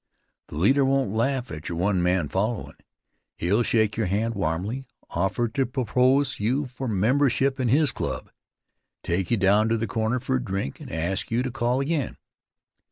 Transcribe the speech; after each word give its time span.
The 0.47 0.57
leader 0.57 0.83
won't 0.83 1.11
laugh 1.13 1.51
at 1.51 1.69
your 1.69 1.77
one 1.77 2.01
man 2.01 2.27
followin'. 2.27 2.73
He'll 3.37 3.61
shake 3.61 3.95
your 3.97 4.07
hand 4.07 4.33
warmly, 4.33 4.87
offer 5.11 5.47
to 5.49 5.65
propose 5.67 6.39
you 6.39 6.65
for 6.65 6.87
membership 6.87 7.59
in 7.59 7.67
his 7.67 7.91
club, 7.91 8.31
take 9.03 9.29
you 9.29 9.37
down 9.37 9.69
to 9.69 9.77
the 9.77 9.85
corner 9.85 10.19
for 10.19 10.37
a 10.37 10.43
drink 10.43 10.79
and 10.79 10.91
ask 10.91 11.29
you 11.29 11.43
to 11.43 11.51
call 11.51 11.81
again. 11.81 12.17